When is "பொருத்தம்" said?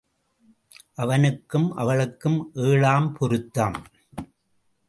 3.13-3.75